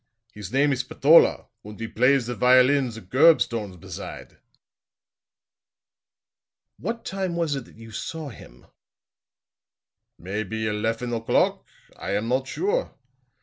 His 0.33 0.51
name 0.51 0.71
is 0.73 0.79
Spatola, 0.79 1.45
und 1.63 1.79
he 1.79 1.87
plays 1.87 2.25
the 2.25 2.33
violin 2.33 2.89
the 2.89 3.01
gurb 3.01 3.39
stones 3.39 3.77
beside." 3.77 4.39
"What 6.77 7.05
time 7.05 7.35
was 7.35 7.55
it 7.55 7.65
that 7.65 7.75
you 7.77 7.91
saw 7.91 8.29
him?" 8.29 8.65
"Maybe 10.17 10.65
elefen 10.65 11.13
o'clock. 11.15 11.67
I 11.99 12.13
am 12.15 12.27
not 12.27 12.47
sure. 12.47 12.95